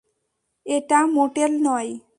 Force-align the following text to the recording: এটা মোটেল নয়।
এটা 0.65 0.99
মোটেল 1.07 1.51
নয়। 1.63 1.89